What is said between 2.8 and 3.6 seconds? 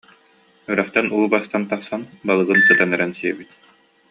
эрэн сиэбит